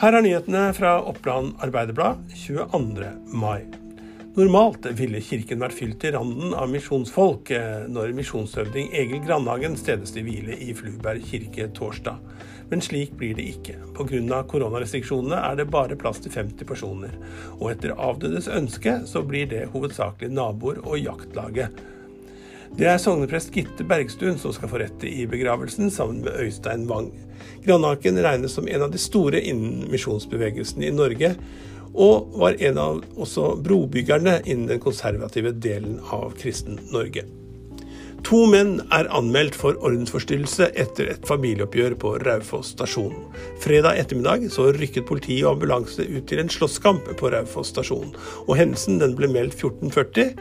Her 0.00 0.14
er 0.16 0.22
nyhetene 0.24 0.60
fra 0.72 0.94
Oppland 1.04 1.58
Arbeiderblad 1.60 2.22
22. 2.32 3.08
mai. 3.36 3.66
Normalt 4.32 4.86
ville 4.96 5.20
kirken 5.20 5.60
vært 5.60 5.76
fylt 5.76 5.98
til 6.00 6.14
randen 6.14 6.54
av 6.56 6.70
misjonsfolk 6.72 7.52
eh, 7.52 7.82
når 7.92 8.14
misjonshøvding 8.16 8.94
Egil 8.96 9.20
Grandhagen 9.26 9.76
stedes 9.76 10.14
til 10.16 10.24
hvile 10.24 10.56
i 10.56 10.70
Fluberg 10.78 11.20
kirke 11.28 11.68
torsdag. 11.76 12.16
Men 12.72 12.80
slik 12.80 13.12
blir 13.20 13.36
det 13.36 13.44
ikke. 13.50 13.76
Pga. 13.98 14.40
koronarestriksjonene 14.48 15.42
er 15.50 15.60
det 15.60 15.68
bare 15.68 16.00
plass 16.00 16.24
til 16.24 16.32
50 16.32 16.64
personer. 16.64 17.20
Og 17.58 17.68
etter 17.74 17.92
avdødes 17.92 18.48
ønske 18.48 19.02
så 19.04 19.20
blir 19.20 19.52
det 19.52 19.66
hovedsakelig 19.74 20.32
naboer 20.32 20.80
og 20.80 20.96
jaktlaget. 20.96 21.76
Det 22.78 22.86
er 22.86 23.00
sogneprest 23.02 23.50
Gitte 23.54 23.84
Bergstuen 23.84 24.38
som 24.38 24.54
skal 24.54 24.70
få 24.70 24.78
rette 24.82 25.08
i 25.08 25.26
begravelsen, 25.28 25.90
sammen 25.90 26.22
med 26.24 26.38
Øystein 26.38 26.86
Wang. 26.90 27.10
Grandhagen 27.64 28.20
regnes 28.22 28.54
som 28.54 28.68
en 28.68 28.86
av 28.86 28.92
de 28.92 29.00
store 29.00 29.40
innen 29.42 29.88
misjonsbevegelsen 29.90 30.86
i 30.86 30.92
Norge, 30.94 31.34
og 31.90 32.38
var 32.38 32.60
en 32.62 32.78
av 32.78 33.02
også 33.18 33.56
brobyggerne 33.64 34.38
innen 34.44 34.70
den 34.70 34.82
konservative 34.82 35.52
delen 35.58 35.98
av 36.14 36.36
kristen 36.38 36.78
Norge. 36.94 37.26
To 38.26 38.44
menn 38.52 38.76
er 38.92 39.08
anmeldt 39.16 39.56
for 39.56 39.78
ordensforstyrrelse 39.80 40.68
etter 40.78 41.08
et 41.10 41.26
familieoppgjør 41.28 41.96
på 42.02 42.14
Raufoss 42.20 42.74
stasjon. 42.76 43.14
Fredag 43.64 43.96
ettermiddag 44.02 44.44
så 44.52 44.68
rykket 44.76 45.08
politi 45.08 45.38
og 45.42 45.56
ambulanse 45.56 46.04
ut 46.04 46.26
til 46.28 46.42
en 46.42 46.52
slåsskamp 46.52 47.08
på 47.18 47.32
Raufoss 47.32 47.72
stasjon. 47.72 48.12
og 48.46 48.56
Hendelsen 48.60 49.00
den 49.00 49.16
ble 49.16 49.30
meldt 49.32 49.56
1440. 49.56 50.36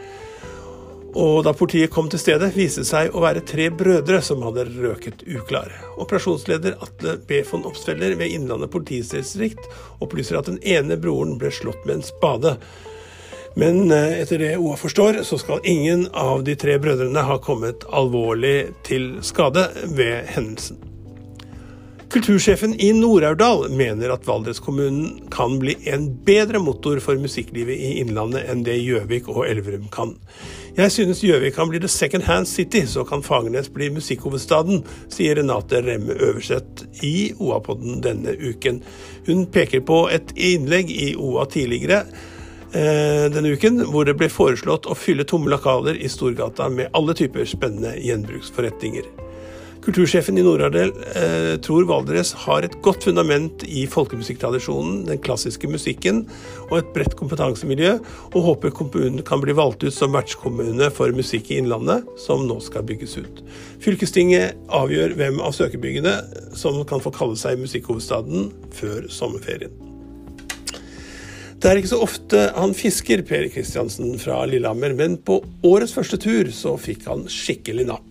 Og 1.17 1.43
da 1.45 1.53
politiet 1.57 1.89
kom 1.93 2.09
til 2.11 2.21
stedet, 2.21 2.51
viste 2.53 2.83
det 2.83 2.89
seg 2.89 3.15
å 3.15 3.23
være 3.23 3.41
tre 3.47 3.69
brødre 3.73 4.19
som 4.25 4.43
hadde 4.45 4.67
røket 4.75 5.23
uklar. 5.25 5.71
Operasjonsleder 5.97 6.77
Atle 6.85 7.15
B. 7.25 7.41
von 7.49 7.65
Opsfeller 7.65 8.13
ved 8.19 8.35
Innlandet 8.35 8.69
politidistrikt 8.73 9.65
opplyser 10.03 10.37
at 10.39 10.51
den 10.51 10.61
ene 10.61 10.99
broren 11.01 11.39
ble 11.41 11.51
slått 11.53 11.81
med 11.87 11.99
en 11.99 12.05
spade. 12.05 12.55
Men 13.59 13.89
eh, 13.91 14.19
etter 14.21 14.43
det 14.43 14.51
OA 14.57 14.77
forstår, 14.77 15.23
så 15.25 15.39
skal 15.41 15.65
ingen 15.67 16.05
av 16.13 16.45
de 16.45 16.55
tre 16.59 16.77
brødrene 16.79 17.25
ha 17.25 17.39
kommet 17.41 17.87
alvorlig 17.89 18.69
til 18.87 19.15
skade 19.25 19.65
ved 19.89 20.29
hendelsen. 20.35 20.88
Kultursjefen 22.09 22.71
i 22.81 22.87
Nord-Aurdal 22.97 23.67
mener 23.69 24.09
at 24.09 24.23
Valdres-kommunen 24.25 25.27
kan 25.29 25.59
bli 25.61 25.75
en 25.91 26.07
bedre 26.25 26.57
motor 26.57 26.97
for 27.05 27.19
musikklivet 27.21 27.77
i 27.77 27.91
Innlandet 28.01 28.49
enn 28.49 28.63
det 28.65 28.79
Gjøvik 28.81 29.29
og 29.29 29.43
Elverum 29.45 29.85
kan. 29.93 30.15
Jeg 30.77 30.95
synes 30.95 31.21
Gjøvik 31.21 31.53
kan 31.59 31.69
bli 31.69 31.81
the 31.83 31.91
second 31.91 32.25
hand 32.25 32.49
city, 32.49 32.81
så 32.89 33.05
kan 33.05 33.21
Fagernes 33.21 33.69
bli 33.69 33.91
musikkhovedstaden, 33.93 34.81
sier 35.13 35.37
Renate 35.37 35.83
Remme 35.85 36.17
Øverseth 36.17 36.89
i 37.05 37.29
OA-podden 37.37 38.01
denne 38.01 38.33
uken. 38.33 38.81
Hun 39.29 39.45
peker 39.53 39.85
på 39.85 40.07
et 40.09 40.33
innlegg 40.33 40.89
i 40.89 41.13
OA 41.13 41.45
tidligere 41.45 42.03
Eh, 42.73 43.31
denne 43.33 43.49
uken, 43.49 43.79
hvor 43.89 44.05
det 44.05 44.13
ble 44.19 44.27
foreslått 44.29 44.85
å 44.85 44.93
fylle 44.93 45.25
tomme 45.25 45.49
lokaler 45.49 45.97
i 45.97 46.09
Storgata 46.09 46.67
med 46.69 46.93
alle 46.93 47.15
typer 47.17 47.47
spennende 47.49 47.95
gjenbruksforretninger. 47.97 49.07
Kultursjefen 49.79 50.35
i 50.35 50.43
Nord-Ardel 50.43 50.89
eh, 51.15 51.53
tror 51.63 51.85
Valdres 51.87 52.33
har 52.43 52.65
et 52.67 52.75
godt 52.83 53.05
fundament 53.07 53.63
i 53.63 53.85
folkemusikktradisjonen, 53.87 55.05
den 55.07 55.21
klassiske 55.23 55.69
musikken 55.71 56.25
og 56.67 56.75
et 56.81 56.89
bredt 56.95 57.15
kompetansemiljø, 57.19 57.93
og 58.33 58.47
håper 58.49 58.75
kommunen 58.75 59.23
kan 59.25 59.39
bli 59.39 59.55
valgt 59.55 59.85
ut 59.87 59.95
som 59.95 60.11
vertskommune 60.17 60.91
for 60.95 61.15
musikk 61.15 61.53
i 61.53 61.61
Innlandet, 61.61 62.03
som 62.19 62.43
nå 62.49 62.59
skal 62.65 62.83
bygges 62.89 63.15
ut. 63.21 63.43
Fylkestinget 63.79 64.59
avgjør 64.67 65.15
hvem 65.19 65.39
av 65.39 65.55
søkebyggene 65.55 66.17
som 66.59 66.81
kan 66.89 66.99
få 67.03 67.15
kalle 67.15 67.39
seg 67.39 67.61
musikkhovedstaden 67.63 68.51
før 68.75 69.07
sommerferien. 69.07 69.71
Det 71.59 71.67
er 71.67 71.79
ikke 71.79 71.91
så 71.91 72.03
ofte 72.03 72.45
han 72.55 72.75
fisker, 72.75 73.23
Per 73.27 73.47
Kristiansen 73.51 74.13
fra 74.19 74.45
Lillehammer, 74.47 74.93
men 74.95 75.17
på 75.23 75.41
årets 75.67 75.95
første 75.95 76.19
tur 76.19 76.51
så 76.55 76.75
fikk 76.79 77.07
han 77.07 77.25
skikkelig 77.31 77.87
napp. 77.89 78.08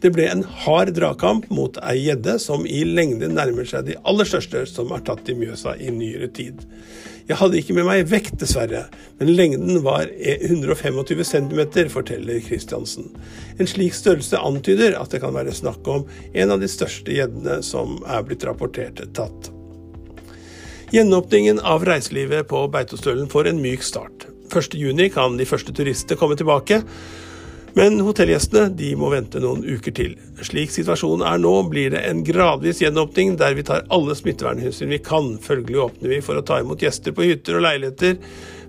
Det 0.00 0.08
ble 0.16 0.24
en 0.32 0.46
hard 0.62 0.94
dragkamp 0.96 1.50
mot 1.52 1.76
ei 1.84 1.98
gjedde 2.06 2.38
som 2.40 2.62
i 2.64 2.80
lengde 2.88 3.28
nærmer 3.28 3.66
seg 3.68 3.84
de 3.90 3.98
aller 4.08 4.28
største 4.28 4.62
som 4.70 4.92
er 4.96 5.02
tatt 5.04 5.28
i 5.28 5.36
Mjøsa 5.36 5.74
i 5.76 5.90
nyere 5.92 6.30
tid. 6.32 6.62
Jeg 7.28 7.36
hadde 7.38 7.60
ikke 7.60 7.76
med 7.76 7.86
meg 7.86 8.08
vekt, 8.10 8.38
dessverre, 8.40 8.86
men 9.20 9.34
lengden 9.36 9.82
var 9.84 10.08
125 10.08 11.20
cm, 11.28 11.60
forteller 11.92 12.40
Kristiansen. 12.42 13.12
En 13.60 13.68
slik 13.70 13.94
størrelse 13.94 14.40
antyder 14.40 14.96
at 14.98 15.12
det 15.12 15.20
kan 15.22 15.36
være 15.36 15.54
snakk 15.54 15.86
om 15.92 16.08
en 16.32 16.56
av 16.56 16.64
de 16.64 16.70
største 16.72 17.14
gjeddene 17.14 17.60
som 17.62 18.00
er 18.08 18.24
blitt 18.26 18.48
rapportert 18.48 19.04
tatt. 19.14 19.52
Gjenåpningen 20.90 21.60
av 21.62 21.84
reiselivet 21.86 22.48
på 22.50 22.64
Beitostølen 22.72 23.28
får 23.30 23.52
en 23.52 23.62
myk 23.62 23.84
start. 23.86 24.26
1.6 24.50 25.12
kan 25.14 25.36
de 25.38 25.46
første 25.46 25.76
turistene 25.76 26.18
komme 26.18 26.34
tilbake, 26.40 26.80
men 27.76 28.00
hotellgjestene 28.02 28.72
de 28.76 28.90
må 28.98 29.12
vente 29.12 29.40
noen 29.42 29.62
uker 29.62 29.94
til. 29.94 30.16
Slik 30.46 30.72
situasjonen 30.74 31.24
er 31.26 31.40
nå, 31.42 31.52
blir 31.70 31.92
det 31.94 32.02
en 32.08 32.22
gradvis 32.26 32.82
gjenåpning 32.82 33.36
der 33.40 33.54
vi 33.58 33.66
tar 33.66 33.86
alle 33.94 34.16
smittevernhensyn 34.18 34.90
vi 34.90 35.00
kan. 35.04 35.36
Følgelig 35.42 35.84
åpner 35.86 36.14
vi 36.16 36.22
for 36.24 36.40
å 36.40 36.44
ta 36.46 36.60
imot 36.62 36.82
gjester 36.82 37.14
på 37.14 37.28
hytter 37.28 37.60
og 37.60 37.66
leiligheter 37.68 38.18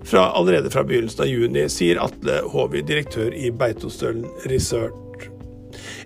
fra, 0.06 0.28
allerede 0.30 0.70
fra 0.70 0.84
begynnelsen 0.86 1.24
av 1.24 1.30
juni, 1.30 1.66
sier 1.70 2.02
Atle 2.02 2.42
Håvi, 2.52 2.84
direktør 2.86 3.34
i 3.34 3.50
Beitostølen 3.54 4.26
Resort. 4.50 4.98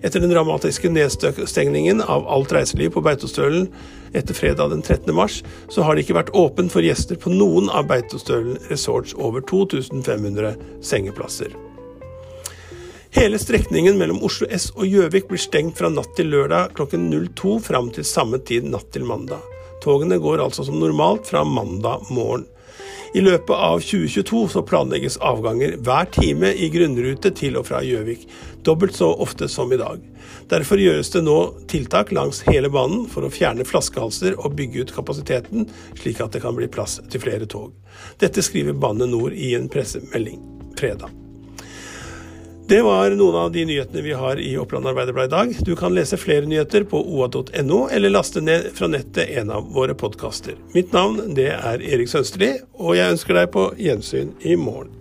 Etter 0.01 0.21
den 0.21 0.31
dramatiske 0.31 0.89
nedstengningen 0.93 2.01
av 2.01 2.27
alt 2.31 2.53
reiseliv 2.55 2.93
på 2.95 3.03
Beitostølen 3.05 3.67
etter 4.15 4.37
fredag 4.37 4.71
den 4.71 4.81
13. 4.81 5.13
mars, 5.15 5.41
så 5.69 5.83
har 5.83 5.95
det 5.95 6.05
ikke 6.05 6.17
vært 6.17 6.33
åpent 6.37 6.73
for 6.73 6.85
gjester 6.85 7.19
på 7.19 7.33
noen 7.33 7.69
av 7.69 7.89
Beitostølen 7.91 8.61
resorts 8.71 9.17
over 9.17 9.43
2500 9.45 10.55
sengeplasser. 10.85 11.66
Hele 13.17 13.39
strekningen 13.39 13.97
mellom 13.97 14.19
Oslo 14.21 14.45
S 14.53 14.67
og 14.75 14.85
Gjøvik 14.85 15.25
blir 15.25 15.41
stengt 15.41 15.79
fra 15.79 15.89
natt 15.89 16.11
til 16.13 16.27
lørdag 16.29 16.75
klokken 16.77 17.07
02 17.09 17.55
fram 17.65 17.89
til 17.95 18.05
samme 18.05 18.37
tid 18.45 18.67
natt 18.69 18.91
til 18.93 19.07
mandag. 19.09 19.41
Togene 19.81 20.19
går 20.21 20.43
altså 20.43 20.67
som 20.67 20.77
normalt 20.77 21.25
fra 21.25 21.41
mandag 21.41 22.05
morgen. 22.13 22.45
I 23.17 23.25
løpet 23.25 23.55
av 23.55 23.81
2022 23.81 24.43
så 24.53 24.65
planlegges 24.69 25.17
avganger 25.25 25.79
hver 25.81 26.13
time 26.13 26.53
i 26.53 26.69
grunnrute 26.69 27.33
til 27.33 27.57
og 27.57 27.65
fra 27.71 27.81
Gjøvik, 27.81 28.29
dobbelt 28.61 28.93
så 29.01 29.09
ofte 29.09 29.49
som 29.49 29.73
i 29.73 29.81
dag. 29.81 29.97
Derfor 30.53 30.77
gjøres 30.77 31.09
det 31.17 31.25
nå 31.25 31.41
tiltak 31.73 32.13
langs 32.13 32.45
hele 32.45 32.69
banen 32.69 33.07
for 33.09 33.25
å 33.25 33.33
fjerne 33.33 33.65
flaskehalser 33.65 34.37
og 34.37 34.59
bygge 34.61 34.85
ut 34.85 34.97
kapasiteten, 35.01 35.65
slik 35.97 36.21
at 36.21 36.37
det 36.37 36.45
kan 36.45 36.53
bli 36.53 36.69
plass 36.69 36.99
til 37.09 37.25
flere 37.25 37.49
tog. 37.49 37.73
Dette 38.21 38.45
skriver 38.45 38.77
Bane 38.77 39.09
Nor 39.09 39.33
i 39.33 39.55
en 39.57 39.71
pressemelding 39.73 40.43
fredag. 40.77 41.09
Det 42.67 42.81
var 42.81 43.13
noen 43.15 43.35
av 43.35 43.51
de 43.51 43.61
nyhetene 43.63 44.01
vi 44.03 44.11
har 44.11 44.39
i 44.43 44.49
Oppland 44.59 44.87
Arbeiderblad 44.87 45.29
i 45.29 45.31
dag. 45.31 45.53
Du 45.63 45.75
kan 45.79 45.93
lese 45.95 46.17
flere 46.19 46.43
nyheter 46.45 46.83
på 46.83 46.99
oa.no, 46.99 47.77
eller 47.87 48.11
laste 48.11 48.43
ned 48.43 48.67
fra 48.75 48.89
nettet 48.91 49.31
en 49.39 49.53
av 49.55 49.69
våre 49.71 49.95
podkaster. 49.95 50.57
Mitt 50.75 50.91
navn 50.91 51.31
det 51.37 51.47
er 51.55 51.79
Erik 51.79 52.11
Sønsterli, 52.11 52.57
og 52.75 52.97
jeg 52.99 53.15
ønsker 53.15 53.39
deg 53.39 53.53
på 53.55 53.69
gjensyn 53.79 54.35
i 54.43 54.59
morgen. 54.59 54.91